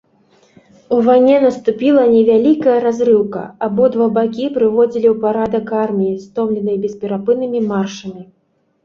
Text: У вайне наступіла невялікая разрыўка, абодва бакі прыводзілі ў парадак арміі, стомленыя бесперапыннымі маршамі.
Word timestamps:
У 0.95 0.97
вайне 1.07 1.33
наступіла 1.41 2.05
невялікая 2.13 2.77
разрыўка, 2.85 3.41
абодва 3.67 4.07
бакі 4.15 4.47
прыводзілі 4.55 5.07
ў 5.13 5.21
парадак 5.27 5.67
арміі, 5.83 6.15
стомленыя 6.25 6.81
бесперапыннымі 6.87 7.59
маршамі. 7.71 8.25